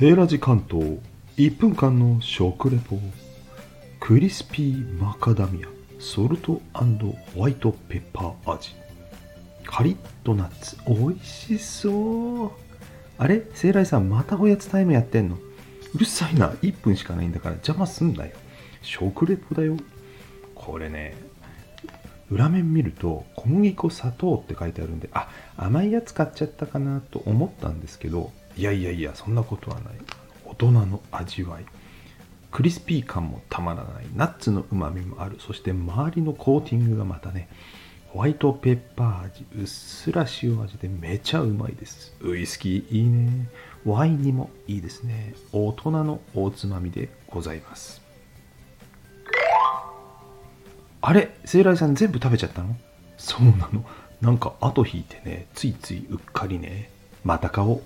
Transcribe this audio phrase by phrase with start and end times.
[0.00, 0.96] セーラジ関東
[1.36, 2.98] 1分間の食レポ
[4.00, 5.68] クリスピーマカダミア
[5.98, 8.74] ソルトホワイトペッパー味。
[9.66, 12.50] カリッとナッツ美味しそう。
[13.18, 13.42] あれ？
[13.52, 15.36] セーライさんまたおやつタイムやってんの？
[15.94, 16.48] うるさいな。
[16.62, 18.32] 1分しかないんだから邪魔すんなよ。
[18.80, 19.76] 食レポだよ。
[20.54, 21.14] これね
[22.30, 29.94] 裏面見ると小麦粉砂糖って書いてあるんであ甘いやつ買っちゃったかなと思ったんですけどいやいやいやそんなことはない。
[30.44, 31.64] 大人の味わい。
[32.50, 34.06] クリスピー感もたまらない。
[34.14, 35.38] ナッツのうまみもある。
[35.40, 37.48] そして周りのコーティングがまたね
[38.08, 39.46] ホワイトペッパー味。
[39.56, 42.14] うっすら塩味でめちゃうまいです。
[42.20, 43.48] ウイスキーいいね。
[43.86, 45.32] ワインにもいいですね。
[45.52, 48.02] 大人のおつまみでございます。
[51.00, 52.76] あれセイライさん全部食べちゃったの？
[53.16, 53.86] そうなの。
[54.20, 56.90] なんか後引いてねついついうっかりね
[57.24, 57.82] また買おう。